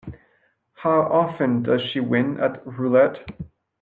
[0.73, 3.19] How often does she win at roulette?